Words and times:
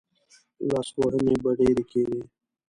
لاسوهنې 0.69 1.35
به 1.43 1.51
ډېرې 1.59 1.83
کېدې. 1.91 2.21